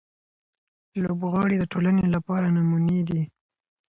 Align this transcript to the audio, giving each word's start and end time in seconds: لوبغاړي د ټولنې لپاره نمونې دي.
لوبغاړي 1.03 1.55
د 1.59 1.63
ټولنې 1.71 2.05
لپاره 2.15 2.45
نمونې 2.55 3.01
دي. 3.09 3.21